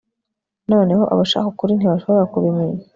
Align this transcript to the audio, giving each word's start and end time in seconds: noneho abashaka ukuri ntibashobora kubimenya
noneho 0.71 1.03
abashaka 1.13 1.47
ukuri 1.53 1.73
ntibashobora 1.75 2.29
kubimenya 2.33 2.83